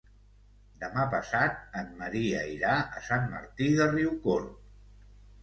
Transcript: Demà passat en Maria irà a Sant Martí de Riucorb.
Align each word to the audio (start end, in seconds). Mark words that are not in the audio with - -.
Demà 0.83 1.03
passat 1.11 1.77
en 1.81 1.91
Maria 1.99 2.41
irà 2.55 2.73
a 3.01 3.05
Sant 3.09 3.29
Martí 3.35 3.69
de 3.83 3.89
Riucorb. 3.93 4.59